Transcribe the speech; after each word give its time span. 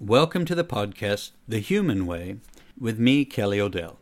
Welcome 0.00 0.44
to 0.44 0.54
the 0.54 0.62
podcast, 0.62 1.32
The 1.48 1.58
Human 1.58 2.06
Way, 2.06 2.36
with 2.78 3.00
me, 3.00 3.24
Kelly 3.24 3.60
Odell. 3.60 3.98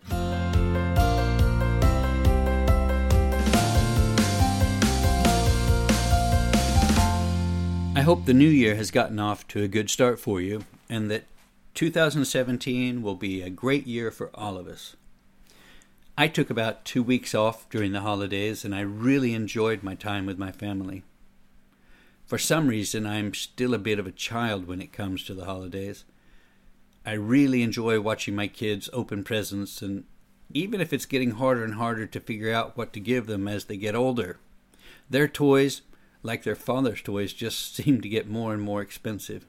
I 7.94 8.02
hope 8.02 8.26
the 8.26 8.34
new 8.34 8.46
year 8.46 8.74
has 8.74 8.90
gotten 8.90 9.18
off 9.18 9.48
to 9.48 9.62
a 9.62 9.68
good 9.68 9.88
start 9.88 10.20
for 10.20 10.38
you 10.38 10.66
and 10.90 11.10
that 11.10 11.24
2017 11.72 13.00
will 13.00 13.14
be 13.14 13.40
a 13.40 13.48
great 13.48 13.86
year 13.86 14.10
for 14.10 14.30
all 14.34 14.58
of 14.58 14.68
us. 14.68 14.96
I 16.18 16.28
took 16.28 16.50
about 16.50 16.84
two 16.84 17.02
weeks 17.02 17.34
off 17.34 17.66
during 17.70 17.92
the 17.92 18.02
holidays 18.02 18.66
and 18.66 18.74
I 18.74 18.80
really 18.80 19.32
enjoyed 19.32 19.82
my 19.82 19.94
time 19.94 20.26
with 20.26 20.36
my 20.36 20.52
family. 20.52 21.04
For 22.26 22.38
some 22.38 22.66
reason, 22.66 23.06
I'm 23.06 23.32
still 23.34 23.72
a 23.72 23.78
bit 23.78 24.00
of 24.00 24.06
a 24.06 24.12
child 24.12 24.66
when 24.66 24.82
it 24.82 24.92
comes 24.92 25.22
to 25.24 25.34
the 25.34 25.44
holidays. 25.44 26.04
I 27.04 27.12
really 27.12 27.62
enjoy 27.62 28.00
watching 28.00 28.34
my 28.34 28.48
kids 28.48 28.90
open 28.92 29.22
presents, 29.22 29.80
and 29.80 30.04
even 30.52 30.80
if 30.80 30.92
it's 30.92 31.06
getting 31.06 31.32
harder 31.32 31.62
and 31.62 31.74
harder 31.74 32.04
to 32.06 32.18
figure 32.18 32.52
out 32.52 32.76
what 32.76 32.92
to 32.94 33.00
give 33.00 33.26
them 33.26 33.46
as 33.46 33.66
they 33.66 33.76
get 33.76 33.94
older, 33.94 34.40
their 35.08 35.28
toys, 35.28 35.82
like 36.24 36.42
their 36.42 36.56
father's 36.56 37.00
toys, 37.00 37.32
just 37.32 37.74
seem 37.76 38.00
to 38.00 38.08
get 38.08 38.28
more 38.28 38.52
and 38.52 38.62
more 38.62 38.82
expensive. 38.82 39.46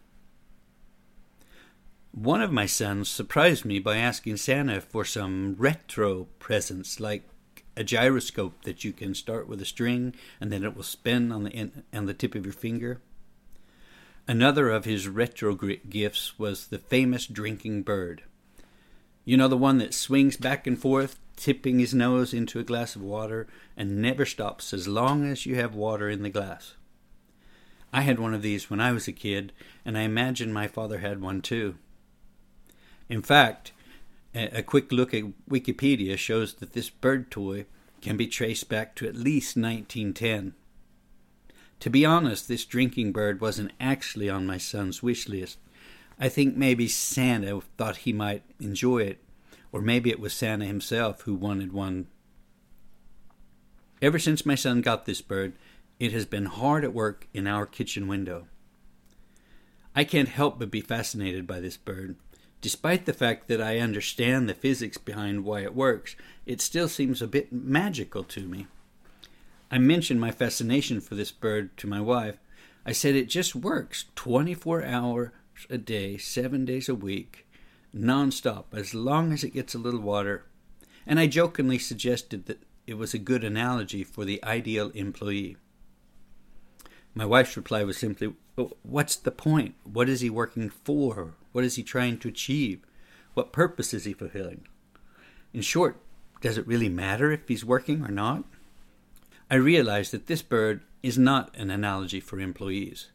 One 2.11 2.43
of 2.43 2.51
my 2.51 2.67
sons 2.67 3.09
surprised 3.09 3.65
me 3.65 3.79
by 3.79 3.97
asking 3.97 4.37
Santa 4.37 4.81
for 4.81 5.03
some 5.03 5.55
retro 5.57 6.27
presents 6.37 6.99
like 6.99 7.27
a 7.77 7.83
gyroscope 7.83 8.63
that 8.63 8.83
you 8.83 8.91
can 8.91 9.13
start 9.13 9.47
with 9.47 9.61
a 9.61 9.65
string 9.65 10.15
and 10.41 10.51
then 10.51 10.63
it 10.63 10.75
will 10.75 10.83
spin 10.83 11.31
on 11.31 11.43
the 11.43 11.53
end, 11.53 11.83
on 11.93 12.07
the 12.07 12.13
tip 12.13 12.35
of 12.35 12.45
your 12.45 12.53
finger. 12.53 12.99
Another 14.27 14.69
of 14.69 14.83
his 14.83 15.07
retro 15.07 15.55
gifts 15.55 16.37
was 16.37 16.67
the 16.67 16.79
famous 16.79 17.27
drinking 17.27 17.83
bird. 17.83 18.23
You 19.23 19.37
know, 19.37 19.47
the 19.47 19.55
one 19.55 19.77
that 19.77 19.93
swings 19.93 20.35
back 20.35 20.67
and 20.67 20.77
forth, 20.77 21.19
tipping 21.35 21.79
his 21.79 21.93
nose 21.93 22.33
into 22.33 22.59
a 22.59 22.63
glass 22.63 22.95
of 22.95 23.01
water 23.01 23.47
and 23.77 24.01
never 24.01 24.25
stops 24.25 24.73
as 24.73 24.87
long 24.87 25.25
as 25.25 25.45
you 25.45 25.55
have 25.55 25.75
water 25.75 26.09
in 26.09 26.23
the 26.23 26.29
glass. 26.29 26.73
I 27.93 28.01
had 28.01 28.19
one 28.19 28.33
of 28.33 28.41
these 28.41 28.69
when 28.69 28.81
I 28.81 28.91
was 28.91 29.07
a 29.07 29.13
kid, 29.13 29.53
and 29.85 29.97
I 29.97 30.01
imagine 30.01 30.51
my 30.51 30.67
father 30.67 30.99
had 30.99 31.21
one 31.21 31.41
too. 31.41 31.75
In 33.07 33.21
fact, 33.21 33.71
a 34.37 34.63
quick 34.63 34.91
look 34.91 35.13
at 35.13 35.23
Wikipedia 35.49 36.17
shows 36.17 36.53
that 36.55 36.73
this 36.73 36.89
bird 36.89 37.31
toy 37.31 37.65
can 38.01 38.17
be 38.17 38.27
traced 38.27 38.69
back 38.69 38.95
to 38.95 39.07
at 39.07 39.15
least 39.15 39.57
1910. 39.57 40.53
To 41.79 41.89
be 41.89 42.05
honest, 42.05 42.47
this 42.47 42.65
drinking 42.65 43.11
bird 43.11 43.39
wasn't 43.39 43.71
actually 43.79 44.29
on 44.29 44.45
my 44.45 44.57
son's 44.57 45.03
wish 45.03 45.27
list. 45.27 45.59
I 46.19 46.29
think 46.29 46.55
maybe 46.55 46.87
Santa 46.87 47.61
thought 47.77 47.97
he 47.97 48.13
might 48.13 48.43
enjoy 48.59 48.99
it, 48.99 49.23
or 49.71 49.81
maybe 49.81 50.09
it 50.09 50.19
was 50.19 50.33
Santa 50.33 50.65
himself 50.65 51.21
who 51.21 51.35
wanted 51.35 51.71
one. 51.71 52.07
Ever 54.01 54.19
since 54.19 54.45
my 54.45 54.55
son 54.55 54.81
got 54.81 55.05
this 55.05 55.21
bird, 55.21 55.53
it 55.99 56.11
has 56.11 56.25
been 56.25 56.45
hard 56.45 56.83
at 56.83 56.93
work 56.93 57.27
in 57.33 57.47
our 57.47 57.65
kitchen 57.65 58.07
window. 58.07 58.47
I 59.95 60.03
can't 60.03 60.29
help 60.29 60.59
but 60.59 60.69
be 60.69 60.81
fascinated 60.81 61.47
by 61.47 61.59
this 61.59 61.77
bird. 61.77 62.15
Despite 62.61 63.05
the 63.05 63.13
fact 63.13 63.47
that 63.47 63.61
I 63.61 63.79
understand 63.79 64.49
the 64.49 64.53
physics 64.53 64.97
behind 64.97 65.43
why 65.43 65.61
it 65.61 65.75
works, 65.75 66.15
it 66.45 66.59
still 66.59 66.87
seems 66.87 67.21
a 67.21 67.27
bit 67.27 67.53
magical 67.53 68.23
to 68.23 68.47
me. 68.47 68.67
I 69.69 69.77
mentioned 69.77 70.19
my 70.19 70.31
fascination 70.31 71.01
for 71.01 71.15
this 71.15 71.31
bird 71.31 71.75
to 71.77 71.87
my 71.87 72.01
wife. 72.01 72.37
I 72.85 72.93
said 72.93 73.15
it 73.15 73.29
just 73.29 73.53
works 73.53 74.05
24 74.15 74.83
hours 74.83 75.31
a 75.69 75.77
day, 75.77 76.17
seven 76.17 76.65
days 76.65 76.87
a 76.87 76.95
week, 76.95 77.45
nonstop, 77.95 78.65
as 78.73 78.93
long 78.93 79.33
as 79.33 79.43
it 79.43 79.53
gets 79.53 79.75
a 79.75 79.79
little 79.79 79.99
water. 79.99 80.45
And 81.05 81.19
I 81.19 81.27
jokingly 81.27 81.79
suggested 81.79 82.45
that 82.45 82.63
it 82.85 82.97
was 82.97 83.13
a 83.13 83.19
good 83.19 83.43
analogy 83.43 84.03
for 84.03 84.23
the 84.23 84.43
ideal 84.43 84.89
employee. 84.91 85.57
My 87.13 87.25
wife's 87.25 87.57
reply 87.57 87.83
was 87.83 87.97
simply, 87.97 88.33
What's 88.81 89.15
the 89.15 89.31
point? 89.31 89.75
What 89.83 90.09
is 90.09 90.21
he 90.21 90.29
working 90.29 90.69
for? 90.69 91.35
What 91.51 91.63
is 91.63 91.75
he 91.75 91.83
trying 91.83 92.17
to 92.19 92.27
achieve? 92.27 92.81
What 93.35 93.51
purpose 93.51 93.93
is 93.93 94.05
he 94.05 94.13
fulfilling? 94.13 94.67
In 95.53 95.61
short, 95.61 95.97
does 96.41 96.57
it 96.57 96.67
really 96.67 96.89
matter 96.89 97.31
if 97.31 97.47
he's 97.47 97.63
working 97.63 98.03
or 98.03 98.11
not? 98.11 98.45
I 99.49 99.55
realize 99.55 100.09
that 100.11 100.25
this 100.25 100.41
bird 100.41 100.81
is 101.03 101.17
not 101.17 101.55
an 101.55 101.69
analogy 101.69 102.19
for 102.19 102.39
employees. 102.39 103.09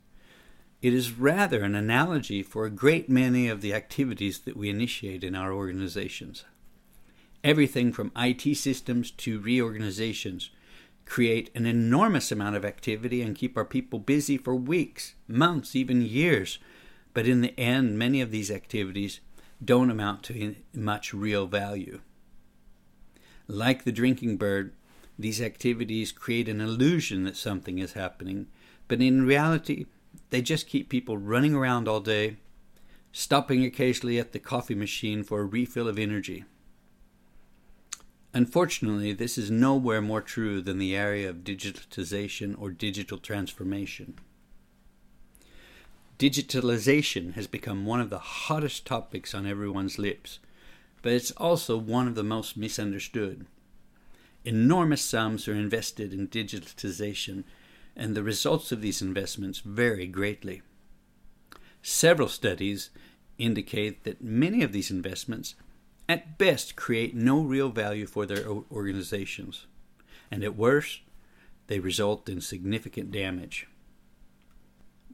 It 0.80 0.94
is 0.94 1.12
rather 1.12 1.62
an 1.62 1.74
analogy 1.74 2.42
for 2.42 2.64
a 2.64 2.70
great 2.70 3.08
many 3.08 3.48
of 3.48 3.60
the 3.60 3.74
activities 3.74 4.40
that 4.40 4.56
we 4.56 4.70
initiate 4.70 5.24
in 5.24 5.34
our 5.34 5.52
organizations. 5.52 6.44
Everything 7.44 7.92
from 7.92 8.12
IT 8.16 8.56
systems 8.56 9.10
to 9.10 9.40
reorganizations 9.40 10.50
create 11.12 11.50
an 11.54 11.66
enormous 11.66 12.32
amount 12.32 12.56
of 12.56 12.64
activity 12.64 13.20
and 13.20 13.36
keep 13.36 13.54
our 13.54 13.66
people 13.66 13.98
busy 13.98 14.38
for 14.38 14.56
weeks, 14.56 15.14
months, 15.28 15.76
even 15.76 16.00
years. 16.00 16.58
But 17.12 17.28
in 17.28 17.42
the 17.42 17.52
end, 17.60 17.98
many 17.98 18.22
of 18.22 18.30
these 18.30 18.50
activities 18.50 19.20
don't 19.62 19.90
amount 19.90 20.22
to 20.22 20.54
much 20.72 21.12
real 21.12 21.46
value. 21.46 22.00
Like 23.46 23.84
the 23.84 23.92
drinking 23.92 24.38
bird, 24.38 24.72
these 25.18 25.42
activities 25.42 26.12
create 26.12 26.48
an 26.48 26.62
illusion 26.62 27.24
that 27.24 27.36
something 27.36 27.78
is 27.78 27.92
happening, 27.92 28.46
but 28.88 29.02
in 29.02 29.26
reality, 29.26 29.84
they 30.30 30.40
just 30.40 30.66
keep 30.66 30.88
people 30.88 31.18
running 31.18 31.54
around 31.54 31.88
all 31.88 32.00
day, 32.00 32.38
stopping 33.12 33.66
occasionally 33.66 34.18
at 34.18 34.32
the 34.32 34.38
coffee 34.38 34.74
machine 34.74 35.24
for 35.24 35.42
a 35.42 35.44
refill 35.44 35.88
of 35.88 35.98
energy. 35.98 36.46
Unfortunately, 38.34 39.12
this 39.12 39.36
is 39.36 39.50
nowhere 39.50 40.00
more 40.00 40.22
true 40.22 40.62
than 40.62 40.78
the 40.78 40.96
area 40.96 41.28
of 41.28 41.44
digitalization 41.44 42.58
or 42.58 42.70
digital 42.70 43.18
transformation. 43.18 44.14
Digitalization 46.18 47.34
has 47.34 47.46
become 47.46 47.84
one 47.84 48.00
of 48.00 48.08
the 48.08 48.18
hottest 48.18 48.86
topics 48.86 49.34
on 49.34 49.46
everyone's 49.46 49.98
lips, 49.98 50.38
but 51.02 51.12
it's 51.12 51.32
also 51.32 51.76
one 51.76 52.08
of 52.08 52.14
the 52.14 52.22
most 52.22 52.56
misunderstood. 52.56 53.44
Enormous 54.44 55.02
sums 55.02 55.46
are 55.46 55.54
invested 55.54 56.14
in 56.14 56.28
digitalization, 56.28 57.44
and 57.94 58.14
the 58.14 58.22
results 58.22 58.72
of 58.72 58.80
these 58.80 59.02
investments 59.02 59.58
vary 59.60 60.06
greatly. 60.06 60.62
Several 61.82 62.28
studies 62.28 62.90
indicate 63.36 64.04
that 64.04 64.22
many 64.22 64.62
of 64.62 64.72
these 64.72 64.90
investments 64.90 65.54
at 66.12 66.36
best 66.36 66.76
create 66.76 67.14
no 67.14 67.40
real 67.40 67.70
value 67.70 68.06
for 68.06 68.26
their 68.26 68.46
organizations, 68.46 69.66
and 70.30 70.44
at 70.44 70.56
worst, 70.56 71.00
they 71.68 71.80
result 71.80 72.28
in 72.28 72.40
significant 72.40 73.10
damage. 73.10 73.66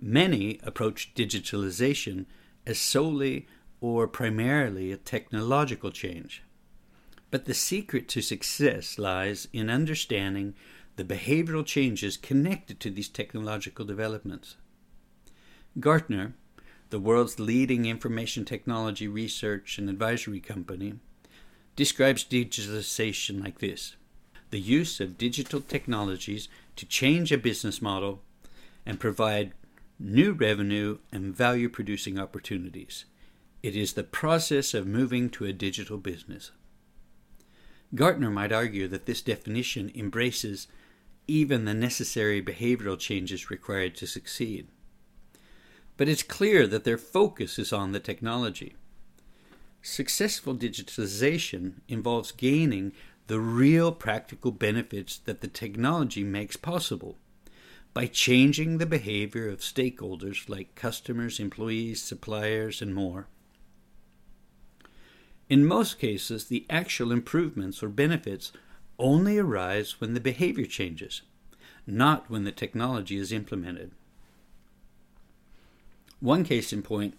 Many 0.00 0.58
approach 0.64 1.14
digitalization 1.14 2.26
as 2.66 2.78
solely 2.78 3.46
or 3.80 4.08
primarily 4.08 4.90
a 4.90 4.96
technological 4.96 5.92
change. 5.92 6.42
But 7.30 7.44
the 7.44 7.54
secret 7.54 8.08
to 8.08 8.20
success 8.20 8.98
lies 8.98 9.46
in 9.52 9.70
understanding 9.70 10.54
the 10.96 11.04
behavioral 11.04 11.64
changes 11.64 12.16
connected 12.16 12.80
to 12.80 12.90
these 12.90 13.08
technological 13.08 13.84
developments. 13.84 14.56
Gartner, 15.78 16.34
the 16.90 16.98
world's 16.98 17.38
leading 17.38 17.86
information 17.86 18.44
technology 18.44 19.06
research 19.06 19.78
and 19.78 19.90
advisory 19.90 20.40
company, 20.40 20.94
describes 21.76 22.24
digitalization 22.24 23.42
like 23.42 23.58
this 23.58 23.96
the 24.50 24.58
use 24.58 24.98
of 24.98 25.18
digital 25.18 25.60
technologies 25.60 26.48
to 26.74 26.86
change 26.86 27.30
a 27.30 27.36
business 27.36 27.82
model 27.82 28.22
and 28.86 28.98
provide 28.98 29.52
new 29.98 30.32
revenue 30.32 30.96
and 31.12 31.36
value 31.36 31.68
producing 31.68 32.18
opportunities. 32.18 33.04
It 33.62 33.76
is 33.76 33.92
the 33.92 34.04
process 34.04 34.72
of 34.72 34.86
moving 34.86 35.28
to 35.30 35.44
a 35.44 35.52
digital 35.52 35.98
business. 35.98 36.50
Gartner 37.94 38.30
might 38.30 38.52
argue 38.52 38.88
that 38.88 39.04
this 39.04 39.20
definition 39.20 39.92
embraces 39.94 40.66
even 41.26 41.66
the 41.66 41.74
necessary 41.74 42.42
behavioral 42.42 42.98
changes 42.98 43.50
required 43.50 43.94
to 43.96 44.06
succeed 44.06 44.66
but 45.98 46.08
it's 46.08 46.22
clear 46.22 46.66
that 46.66 46.84
their 46.84 46.96
focus 46.96 47.58
is 47.58 47.72
on 47.72 47.92
the 47.92 48.00
technology. 48.00 48.76
Successful 49.82 50.54
digitization 50.54 51.80
involves 51.88 52.32
gaining 52.32 52.92
the 53.26 53.40
real 53.40 53.92
practical 53.92 54.52
benefits 54.52 55.18
that 55.18 55.42
the 55.42 55.48
technology 55.48 56.24
makes 56.24 56.56
possible 56.56 57.16
by 57.92 58.06
changing 58.06 58.78
the 58.78 58.86
behavior 58.86 59.48
of 59.48 59.58
stakeholders 59.58 60.48
like 60.48 60.74
customers, 60.76 61.40
employees, 61.40 62.00
suppliers, 62.00 62.80
and 62.80 62.94
more. 62.94 63.26
In 65.48 65.66
most 65.66 65.98
cases, 65.98 66.44
the 66.44 66.64
actual 66.70 67.10
improvements 67.10 67.82
or 67.82 67.88
benefits 67.88 68.52
only 69.00 69.36
arise 69.36 70.00
when 70.00 70.14
the 70.14 70.20
behavior 70.20 70.66
changes, 70.66 71.22
not 71.86 72.30
when 72.30 72.44
the 72.44 72.52
technology 72.52 73.16
is 73.16 73.32
implemented. 73.32 73.90
One 76.20 76.42
case 76.42 76.72
in 76.72 76.82
point 76.82 77.14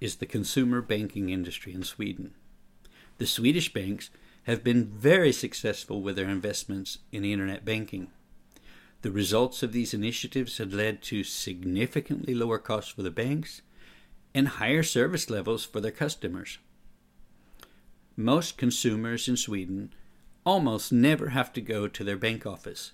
is 0.00 0.16
the 0.16 0.26
consumer 0.26 0.80
banking 0.80 1.28
industry 1.28 1.74
in 1.74 1.82
Sweden. 1.82 2.34
The 3.18 3.26
Swedish 3.26 3.72
banks 3.72 4.08
have 4.44 4.64
been 4.64 4.86
very 4.86 5.30
successful 5.30 6.00
with 6.00 6.16
their 6.16 6.28
investments 6.28 6.98
in 7.12 7.24
internet 7.24 7.66
banking. 7.66 8.08
The 9.02 9.10
results 9.10 9.62
of 9.62 9.72
these 9.72 9.92
initiatives 9.92 10.56
had 10.56 10.72
led 10.72 11.02
to 11.02 11.22
significantly 11.22 12.34
lower 12.34 12.58
costs 12.58 12.90
for 12.90 13.02
the 13.02 13.10
banks 13.10 13.60
and 14.34 14.48
higher 14.48 14.82
service 14.82 15.28
levels 15.28 15.66
for 15.66 15.80
their 15.80 15.90
customers. 15.90 16.58
Most 18.16 18.56
consumers 18.56 19.28
in 19.28 19.36
Sweden 19.36 19.92
almost 20.46 20.92
never 20.92 21.28
have 21.30 21.52
to 21.52 21.60
go 21.60 21.88
to 21.88 22.04
their 22.04 22.16
bank 22.16 22.46
office, 22.46 22.92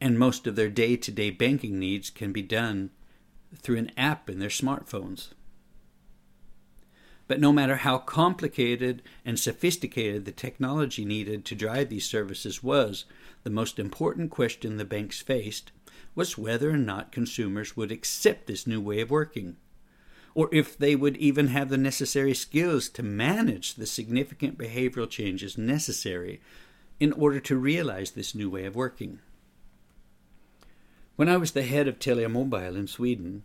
and 0.00 0.18
most 0.18 0.46
of 0.46 0.54
their 0.54 0.70
day 0.70 0.96
to 0.96 1.10
day 1.10 1.30
banking 1.30 1.80
needs 1.80 2.10
can 2.10 2.32
be 2.32 2.42
done 2.42 2.90
through 3.56 3.78
an 3.78 3.90
app 3.96 4.28
in 4.28 4.38
their 4.38 4.48
smartphones. 4.48 5.28
But 7.26 7.40
no 7.40 7.52
matter 7.52 7.76
how 7.76 7.98
complicated 7.98 9.02
and 9.24 9.38
sophisticated 9.38 10.24
the 10.24 10.32
technology 10.32 11.04
needed 11.04 11.44
to 11.44 11.54
drive 11.54 11.90
these 11.90 12.06
services 12.08 12.62
was, 12.62 13.04
the 13.44 13.50
most 13.50 13.78
important 13.78 14.30
question 14.30 14.76
the 14.76 14.84
banks 14.84 15.20
faced 15.20 15.70
was 16.14 16.38
whether 16.38 16.70
or 16.70 16.78
not 16.78 17.12
consumers 17.12 17.76
would 17.76 17.92
accept 17.92 18.46
this 18.46 18.66
new 18.66 18.80
way 18.80 19.00
of 19.00 19.10
working, 19.10 19.56
or 20.34 20.48
if 20.52 20.76
they 20.76 20.96
would 20.96 21.16
even 21.18 21.48
have 21.48 21.68
the 21.68 21.76
necessary 21.76 22.34
skills 22.34 22.88
to 22.88 23.02
manage 23.02 23.74
the 23.74 23.86
significant 23.86 24.56
behavioral 24.56 25.08
changes 25.08 25.58
necessary 25.58 26.40
in 26.98 27.12
order 27.12 27.40
to 27.40 27.56
realize 27.56 28.12
this 28.12 28.34
new 28.34 28.48
way 28.48 28.64
of 28.64 28.74
working. 28.74 29.20
When 31.18 31.28
I 31.28 31.36
was 31.36 31.50
the 31.50 31.64
head 31.64 31.88
of 31.88 31.98
Telia 31.98 32.30
Mobile 32.30 32.76
in 32.76 32.86
Sweden, 32.86 33.42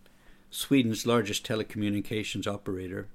Sweden's 0.51 1.07
largest 1.07 1.43
telecommunications 1.43 2.45
operator, 2.45 3.07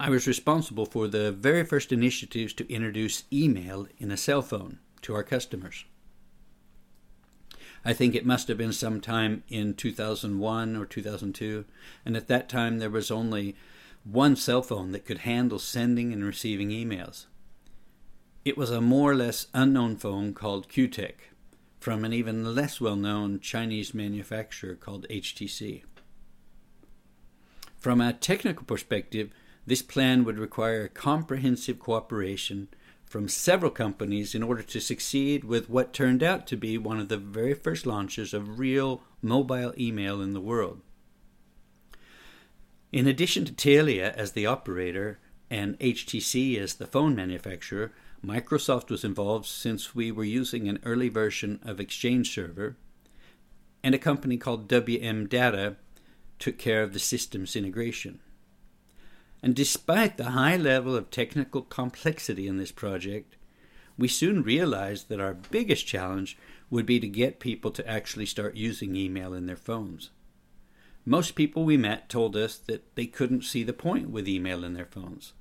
I 0.00 0.10
was 0.10 0.26
responsible 0.26 0.84
for 0.84 1.06
the 1.06 1.30
very 1.30 1.64
first 1.64 1.92
initiatives 1.92 2.52
to 2.54 2.68
introduce 2.68 3.22
email 3.32 3.86
in 3.98 4.10
a 4.10 4.16
cell 4.16 4.42
phone 4.42 4.80
to 5.02 5.14
our 5.14 5.22
customers. 5.22 5.84
I 7.84 7.92
think 7.92 8.16
it 8.16 8.26
must 8.26 8.48
have 8.48 8.58
been 8.58 8.72
sometime 8.72 9.44
in 9.48 9.74
2001 9.74 10.74
or 10.74 10.84
2002, 10.84 11.64
and 12.04 12.16
at 12.16 12.26
that 12.26 12.48
time 12.48 12.80
there 12.80 12.90
was 12.90 13.12
only 13.12 13.54
one 14.02 14.34
cell 14.34 14.62
phone 14.62 14.90
that 14.90 15.06
could 15.06 15.18
handle 15.18 15.60
sending 15.60 16.12
and 16.12 16.24
receiving 16.24 16.70
emails. 16.70 17.26
It 18.44 18.58
was 18.58 18.72
a 18.72 18.80
more 18.80 19.12
or 19.12 19.14
less 19.14 19.46
unknown 19.54 19.98
phone 19.98 20.34
called 20.34 20.68
Qtek 20.68 21.12
from 21.82 22.04
an 22.04 22.12
even 22.12 22.54
less 22.54 22.80
well 22.80 22.94
known 22.94 23.40
Chinese 23.40 23.92
manufacturer 23.92 24.76
called 24.76 25.04
HTC. 25.10 25.82
From 27.76 28.00
a 28.00 28.12
technical 28.12 28.64
perspective, 28.64 29.30
this 29.66 29.82
plan 29.82 30.22
would 30.22 30.38
require 30.38 30.86
comprehensive 30.86 31.80
cooperation 31.80 32.68
from 33.04 33.28
several 33.28 33.72
companies 33.72 34.32
in 34.32 34.44
order 34.44 34.62
to 34.62 34.80
succeed 34.80 35.42
with 35.42 35.68
what 35.68 35.92
turned 35.92 36.22
out 36.22 36.46
to 36.46 36.56
be 36.56 36.78
one 36.78 37.00
of 37.00 37.08
the 37.08 37.16
very 37.16 37.52
first 37.52 37.84
launches 37.84 38.32
of 38.32 38.60
real 38.60 39.02
mobile 39.20 39.74
email 39.76 40.22
in 40.22 40.34
the 40.34 40.40
world. 40.40 40.82
In 42.92 43.08
addition 43.08 43.44
to 43.44 43.52
Telia 43.52 44.14
as 44.14 44.32
the 44.32 44.46
operator 44.46 45.18
and 45.52 45.78
HTC 45.80 46.56
as 46.56 46.76
the 46.76 46.86
phone 46.86 47.14
manufacturer, 47.14 47.92
Microsoft 48.24 48.88
was 48.88 49.04
involved 49.04 49.44
since 49.44 49.94
we 49.94 50.10
were 50.10 50.24
using 50.24 50.66
an 50.66 50.78
early 50.82 51.10
version 51.10 51.60
of 51.62 51.78
Exchange 51.78 52.34
Server, 52.34 52.78
and 53.84 53.94
a 53.94 53.98
company 53.98 54.38
called 54.38 54.66
WM 54.66 55.26
Data 55.26 55.76
took 56.38 56.56
care 56.56 56.82
of 56.82 56.94
the 56.94 56.98
systems 56.98 57.54
integration. 57.54 58.20
And 59.42 59.54
despite 59.54 60.16
the 60.16 60.30
high 60.30 60.56
level 60.56 60.96
of 60.96 61.10
technical 61.10 61.60
complexity 61.60 62.48
in 62.48 62.56
this 62.56 62.72
project, 62.72 63.36
we 63.98 64.08
soon 64.08 64.42
realized 64.42 65.10
that 65.10 65.20
our 65.20 65.34
biggest 65.34 65.86
challenge 65.86 66.38
would 66.70 66.86
be 66.86 66.98
to 66.98 67.06
get 67.06 67.40
people 67.40 67.70
to 67.72 67.86
actually 67.86 68.24
start 68.24 68.56
using 68.56 68.96
email 68.96 69.34
in 69.34 69.44
their 69.44 69.56
phones. 69.56 70.12
Most 71.04 71.34
people 71.34 71.64
we 71.64 71.76
met 71.76 72.08
told 72.08 72.36
us 72.36 72.56
that 72.56 72.94
they 72.94 73.04
couldn't 73.04 73.44
see 73.44 73.62
the 73.62 73.74
point 73.74 74.08
with 74.08 74.26
email 74.26 74.64
in 74.64 74.72
their 74.72 74.86
phones. 74.86 75.34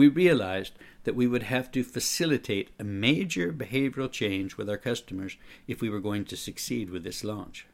We 0.00 0.08
realized 0.08 0.78
that 1.04 1.14
we 1.14 1.26
would 1.26 1.42
have 1.42 1.70
to 1.72 1.84
facilitate 1.84 2.70
a 2.78 2.84
major 2.84 3.52
behavioral 3.52 4.10
change 4.10 4.56
with 4.56 4.70
our 4.70 4.78
customers 4.78 5.36
if 5.66 5.82
we 5.82 5.90
were 5.90 6.00
going 6.00 6.24
to 6.24 6.38
succeed 6.38 6.88
with 6.88 7.04
this 7.04 7.22
launch. 7.22 7.66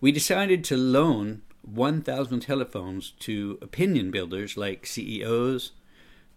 We 0.00 0.10
decided 0.10 0.64
to 0.64 0.78
loan 0.78 1.42
1,000 1.60 2.40
telephones 2.40 3.10
to 3.18 3.58
opinion 3.60 4.10
builders 4.10 4.56
like 4.56 4.86
CEOs, 4.86 5.72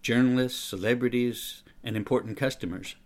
journalists, 0.02 0.62
celebrities, 0.62 1.62
and 1.82 1.96
important 1.96 2.36
customers. 2.36 2.96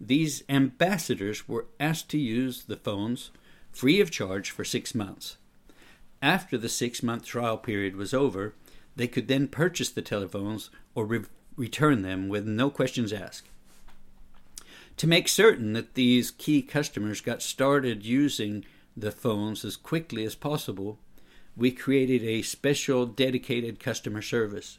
These 0.00 0.42
ambassadors 0.48 1.46
were 1.46 1.68
asked 1.78 2.08
to 2.08 2.18
use 2.18 2.64
the 2.64 2.74
phones 2.76 3.30
free 3.70 4.00
of 4.00 4.10
charge 4.10 4.50
for 4.50 4.64
six 4.64 4.92
months. 4.92 5.36
After 6.20 6.58
the 6.58 6.68
six 6.68 7.00
month 7.00 7.26
trial 7.26 7.58
period 7.58 7.94
was 7.94 8.12
over, 8.12 8.56
they 8.96 9.06
could 9.06 9.28
then 9.28 9.48
purchase 9.48 9.88
the 9.90 10.02
telephones 10.02 10.70
or 10.94 11.04
re- 11.04 11.24
return 11.56 12.02
them 12.02 12.28
with 12.28 12.46
no 12.46 12.70
questions 12.70 13.12
asked. 13.12 13.48
To 14.96 15.06
make 15.06 15.28
certain 15.28 15.72
that 15.72 15.94
these 15.94 16.30
key 16.30 16.60
customers 16.60 17.20
got 17.20 17.42
started 17.42 18.04
using 18.04 18.64
the 18.96 19.10
phones 19.10 19.64
as 19.64 19.76
quickly 19.76 20.24
as 20.24 20.34
possible, 20.34 20.98
we 21.56 21.70
created 21.70 22.22
a 22.22 22.42
special 22.42 23.06
dedicated 23.06 23.80
customer 23.80 24.22
service. 24.22 24.78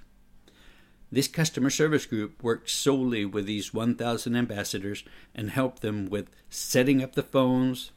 This 1.11 1.27
customer 1.27 1.69
service 1.69 2.05
group 2.05 2.41
worked 2.41 2.69
solely 2.69 3.25
with 3.25 3.45
these 3.45 3.73
1,000 3.73 4.35
ambassadors 4.35 5.03
and 5.35 5.49
helped 5.49 5.81
them 5.81 6.09
with 6.09 6.29
setting 6.49 7.03
up 7.03 7.15
the 7.15 7.23
phones, 7.23 7.91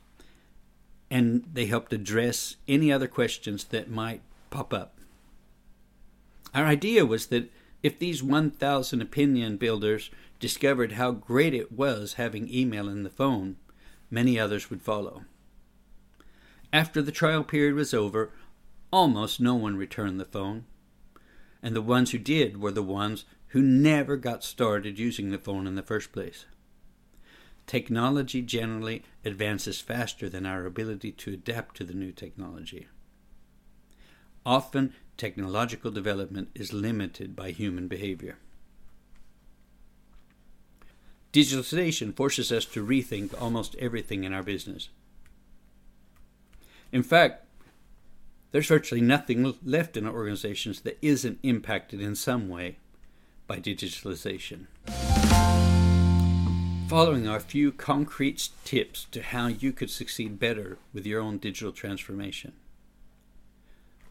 and 1.11 1.45
they 1.53 1.67
helped 1.67 1.93
address 1.93 2.57
any 2.67 2.91
other 2.91 3.07
questions 3.07 3.65
that 3.65 3.91
might 3.91 4.23
pop 4.51 4.75
up. 4.75 4.94
Our 6.55 6.67
idea 6.67 7.05
was 7.05 7.27
that 7.27 7.51
if 7.83 7.99
these 7.99 8.23
1,000 8.23 9.03
opinion 9.03 9.57
builders 9.57 10.11
discovered 10.39 10.93
how 10.93 11.11
great 11.11 11.53
it 11.53 11.73
was 11.73 12.15
having 12.15 12.53
email 12.53 12.89
in 12.89 13.03
the 13.03 13.11
phone, 13.11 13.57
many 14.11 14.39
others 14.39 14.71
would 14.71 14.81
follow. 14.81 15.25
After 16.73 17.03
the 17.03 17.13
trial 17.13 17.45
period 17.45 17.75
was 17.75 17.93
over, 17.93 18.33
almost 18.93 19.41
no 19.41 19.55
one 19.55 19.77
returned 19.77 20.21
the 20.21 20.25
phone. 20.25 20.65
And 21.63 21.75
the 21.75 21.83
ones 21.83 22.13
who 22.13 22.19
did 22.19 22.61
were 22.61 22.73
the 22.73 22.83
ones 22.83 23.25
who 23.49 23.63
never 23.63 24.17
got 24.17 24.45
started 24.45 24.99
using 24.99 25.31
the 25.31 25.39
phone 25.39 25.67
in 25.67 25.75
the 25.75 25.83
first 25.83 26.13
place. 26.13 26.47
Technology 27.67 28.43
generally 28.43 29.03
advances 29.25 29.81
faster 29.81 30.29
than 30.29 30.45
our 30.47 30.67
ability 30.67 31.13
to 31.13 31.33
adapt 31.33 31.77
to 31.77 31.85
the 31.85 31.95
new 31.95 32.13
technology. 32.13 32.89
Often, 34.47 34.93
technological 35.17 35.91
development 35.91 36.51
is 36.55 36.73
limited 36.73 37.35
by 37.35 37.51
human 37.51 37.89
behavior. 37.89 38.37
Digitalization 41.33 42.15
forces 42.15 42.53
us 42.53 42.65
to 42.67 42.87
rethink 42.87 43.41
almost 43.41 43.75
everything 43.77 44.25
in 44.25 44.33
our 44.33 44.43
business. 44.43 44.89
In 46.93 47.03
fact, 47.03 47.45
there's 48.53 48.69
virtually 48.69 49.01
nothing 49.01 49.55
left 49.65 49.97
in 49.97 50.07
our 50.07 50.15
organizations 50.15 50.83
that 50.83 50.99
isn't 51.03 51.41
impacted 51.43 52.01
in 52.01 52.15
some 52.15 52.49
way 52.49 52.77
by 53.49 53.59
digitalization. 53.59 54.67
Following 56.87 57.27
are 57.27 57.39
a 57.39 57.41
few 57.41 57.73
concrete 57.73 58.51
tips 58.65 59.07
to 59.11 59.23
how 59.23 59.49
you 59.49 59.73
could 59.73 59.91
succeed 59.91 60.39
better 60.39 60.79
with 60.93 61.05
your 61.05 61.21
own 61.21 61.39
digital 61.39 61.73
transformation. 61.73 62.53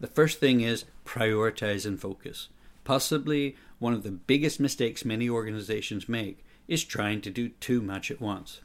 The 0.03 0.09
first 0.09 0.41
thing 0.41 0.59
is 0.59 0.83
prioritize 1.05 1.85
and 1.85 1.97
focus. 1.97 2.49
Possibly 2.83 3.55
one 3.79 3.93
of 3.93 4.03
the 4.03 4.11
biggest 4.11 4.59
mistakes 4.59 5.05
many 5.05 5.29
organizations 5.29 6.09
make 6.09 6.43
is 6.67 6.83
trying 6.83 7.21
to 7.21 7.29
do 7.29 7.47
too 7.47 7.81
much 7.81 8.11
at 8.11 8.19
once. 8.19 8.59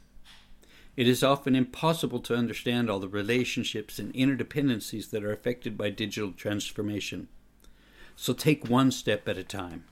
It 0.97 1.07
is 1.07 1.23
often 1.23 1.55
impossible 1.55 2.19
to 2.23 2.35
understand 2.35 2.89
all 2.89 2.99
the 2.99 3.07
relationships 3.07 3.99
and 3.99 4.13
interdependencies 4.13 5.11
that 5.11 5.23
are 5.23 5.31
affected 5.31 5.77
by 5.77 5.91
digital 5.91 6.33
transformation. 6.33 7.29
So 8.17 8.33
take 8.33 8.67
one 8.67 8.91
step 8.91 9.25
at 9.29 9.37
a 9.37 9.43
time. 9.45 9.85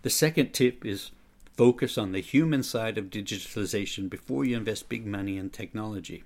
The 0.00 0.08
second 0.08 0.54
tip 0.54 0.86
is 0.86 1.10
focus 1.58 1.98
on 1.98 2.12
the 2.12 2.20
human 2.20 2.62
side 2.62 2.96
of 2.96 3.10
digitalization 3.10 4.08
before 4.08 4.46
you 4.46 4.56
invest 4.56 4.88
big 4.88 5.06
money 5.06 5.36
in 5.36 5.50
technology. 5.50 6.24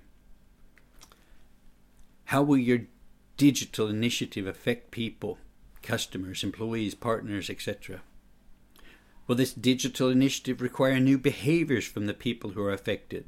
How 2.27 2.41
will 2.41 2.57
your 2.57 2.83
digital 3.37 3.87
initiative 3.87 4.47
affect 4.47 4.91
people, 4.91 5.37
customers, 5.81 6.43
employees, 6.43 6.95
partners, 6.95 7.49
etc.? 7.49 8.01
Will 9.27 9.35
this 9.35 9.53
digital 9.53 10.09
initiative 10.09 10.61
require 10.61 10.99
new 10.99 11.17
behaviors 11.17 11.85
from 11.85 12.05
the 12.05 12.13
people 12.13 12.51
who 12.51 12.63
are 12.63 12.73
affected? 12.73 13.25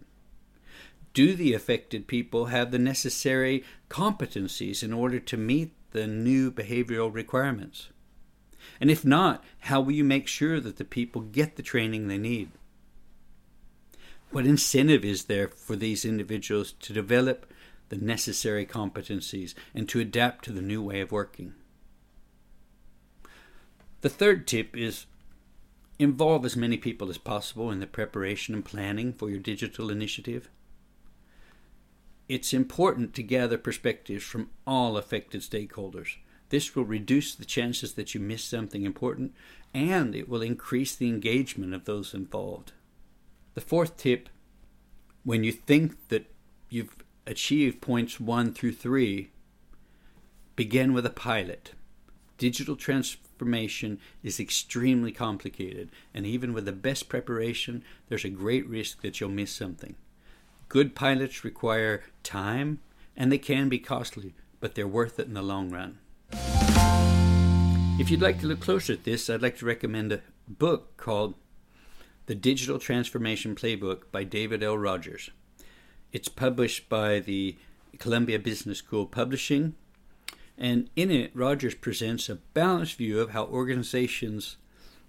Do 1.14 1.34
the 1.34 1.54
affected 1.54 2.08
people 2.08 2.48
have 2.48 2.72
the 2.72 2.80
necessary 2.80 3.64
competencies 3.90 4.84
in 4.84 4.92
order 4.92 5.20
to 5.20 5.38
meet 5.38 5.72
the 5.92 6.08
new 6.08 6.52
behavioral 6.52 7.14
requirements? 7.14 7.90
And 8.82 8.92
if 8.92 9.06
not, 9.06 9.44
how 9.60 9.80
will 9.80 9.94
you 9.94 10.04
make 10.04 10.28
sure 10.28 10.60
that 10.60 10.76
the 10.76 10.84
people 10.84 11.22
get 11.22 11.56
the 11.56 11.64
training 11.64 12.08
they 12.08 12.18
need? 12.18 12.50
What 14.32 14.46
incentive 14.46 15.06
is 15.06 15.26
there 15.26 15.48
for 15.48 15.78
these 15.78 16.04
individuals 16.04 16.74
to 16.82 16.92
develop 16.92 17.50
the 17.90 17.98
necessary 17.98 18.66
competencies 18.66 19.54
and 19.74 19.88
to 19.90 20.00
adapt 20.00 20.46
to 20.46 20.52
the 20.52 20.62
new 20.62 20.82
way 20.82 21.02
of 21.02 21.12
working? 21.12 21.54
The 24.02 24.10
third 24.10 24.46
tip 24.46 24.76
is 24.76 25.06
involve 25.98 26.46
as 26.46 26.56
many 26.56 26.78
people 26.78 27.10
as 27.10 27.18
possible 27.18 27.72
in 27.72 27.80
the 27.80 27.88
preparation 27.88 28.54
and 28.54 28.66
planning 28.66 29.14
for 29.14 29.30
your 29.30 29.40
digital 29.40 29.90
initiative. 29.90 30.50
It's 32.28 32.54
important 32.54 33.14
to 33.14 33.24
gather 33.24 33.58
perspectives 33.58 34.24
from 34.24 34.50
all 34.66 34.98
affected 34.98 35.42
stakeholders. 35.42 36.18
This 36.50 36.76
will 36.76 36.86
reduce 36.86 37.34
the 37.34 37.46
chances 37.46 37.94
that 37.94 38.14
you 38.14 38.20
miss 38.20 38.44
something 38.44 38.84
important 38.84 39.34
and 39.74 40.16
it 40.16 40.30
will 40.30 40.42
increase 40.42 40.96
the 40.96 41.10
engagement 41.10 41.74
of 41.74 41.86
those 41.86 42.14
involved. 42.14 42.74
The 43.56 43.62
fourth 43.62 43.98
tip 43.98 44.30
when 45.24 45.44
you 45.44 45.52
think 45.52 46.10
that 46.10 46.32
you've 46.70 46.96
achieved 47.28 47.82
points 47.82 48.20
one 48.20 48.54
through 48.54 48.74
three, 48.74 49.32
begin 50.56 50.94
with 50.94 51.06
a 51.06 51.10
pilot. 51.10 51.74
Digital 52.38 52.76
transformation 52.76 54.00
is 54.22 54.40
extremely 54.40 55.12
complicated, 55.12 55.90
and 56.14 56.26
even 56.26 56.54
with 56.54 56.66
the 56.66 56.72
best 56.72 57.08
preparation, 57.10 57.84
there's 58.10 58.26
a 58.26 58.30
great 58.30 58.68
risk 58.68 59.02
that 59.02 59.20
you'll 59.20 59.30
miss 59.30 59.52
something. 59.52 59.96
Good 60.68 60.96
pilots 60.96 61.44
require 61.44 62.04
time 62.24 62.80
and 63.16 63.32
they 63.32 63.38
can 63.38 63.70
be 63.70 63.80
costly, 63.80 64.34
but 64.60 64.76
they're 64.76 64.88
worth 64.88 65.20
it 65.20 65.28
in 65.28 65.34
the 65.34 65.42
long 65.42 65.70
run. 65.70 66.00
If 67.98 68.12
you'd 68.12 68.22
like 68.22 68.42
to 68.42 68.48
look 68.48 68.60
closer 68.60 68.94
at 68.94 69.06
this, 69.06 69.30
I'd 69.30 69.42
like 69.42 69.58
to 69.60 69.66
recommend 69.66 70.12
a 70.12 70.22
book 70.48 70.98
called 70.98 71.36
The 72.26 72.36
Digital 72.36 72.78
Transformation 72.78 73.56
Playbook 73.56 74.12
by 74.12 74.26
David 74.26 74.64
L. 74.64 74.78
Rogers. 74.78 75.30
It's 76.16 76.30
published 76.30 76.88
by 76.88 77.20
the 77.20 77.58
Columbia 78.00 78.40
Business 78.40 78.78
School 78.78 79.06
Publishing, 79.06 79.76
and 80.58 80.90
in 80.96 81.12
it, 81.12 81.30
Rogers 81.34 81.76
presents 81.76 82.30
a 82.30 82.36
balanced 82.54 82.96
view 82.96 83.20
of 83.20 83.32
how 83.32 83.44
organizations 83.48 84.56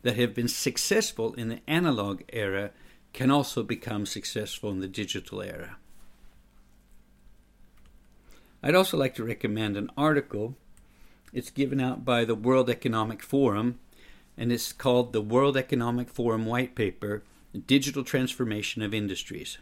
that 0.03 0.17
have 0.17 0.35
been 0.35 0.49
successful 0.49 1.33
in 1.35 1.49
the 1.49 1.61
analog 1.69 2.23
era 2.33 2.73
can 3.13 3.31
also 3.31 3.63
become 3.63 4.05
successful 4.05 4.73
in 4.73 4.81
the 4.81 4.89
digital 4.89 5.41
era. 5.43 5.77
I'd 8.61 8.75
also 8.75 8.97
like 8.97 9.15
to 9.15 9.25
recommend 9.25 9.77
an 9.77 9.93
article. 9.97 10.57
It's 11.33 11.51
given 11.51 11.81
out 11.81 12.05
by 12.05 12.25
the 12.25 12.35
World 12.35 12.69
Economic 12.69 13.23
Forum, 13.23 13.79
and 14.37 14.51
it's 14.51 14.73
called 14.73 15.13
the 15.13 15.23
World 15.23 15.57
Economic 15.57 16.09
Forum 16.09 16.47
White 16.47 16.75
Paper 16.75 17.23
Digital 17.69 18.03
Transformation 18.03 18.83
of 18.83 18.93
Industries. 18.93 19.59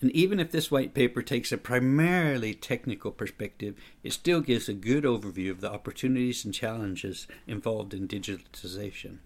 And 0.00 0.10
even 0.12 0.40
if 0.40 0.50
this 0.50 0.70
white 0.70 0.94
paper 0.94 1.22
takes 1.22 1.52
a 1.52 1.58
primarily 1.58 2.54
technical 2.54 3.10
perspective, 3.10 3.74
it 4.02 4.12
still 4.12 4.40
gives 4.40 4.68
a 4.68 4.74
good 4.74 5.04
overview 5.04 5.50
of 5.50 5.60
the 5.60 5.70
opportunities 5.70 6.44
and 6.44 6.54
challenges 6.54 7.26
involved 7.46 7.92
in 7.92 8.08
digitalization. 8.08 9.18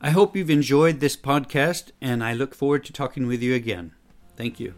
I 0.00 0.10
hope 0.10 0.36
you've 0.36 0.50
enjoyed 0.50 1.00
this 1.00 1.16
podcast, 1.16 1.92
and 2.02 2.22
I 2.22 2.34
look 2.34 2.54
forward 2.54 2.84
to 2.84 2.92
talking 2.92 3.26
with 3.26 3.42
you 3.42 3.54
again. 3.54 3.92
Thank 4.36 4.60
you. 4.60 4.74